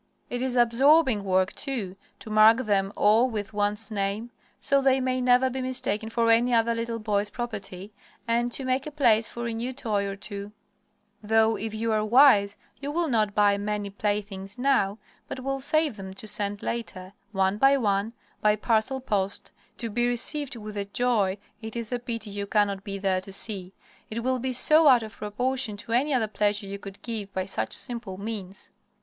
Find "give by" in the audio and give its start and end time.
27.03-27.45